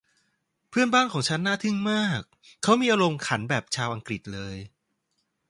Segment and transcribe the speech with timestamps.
[0.69, 2.21] เพื่อนบ้านของฉันน่าทึ่งมาก
[2.63, 4.55] เขามีอารมณ์ขันแบบชาวอังกฤษเลย